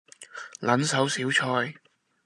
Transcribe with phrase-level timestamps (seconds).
[0.61, 1.75] 撚手小菜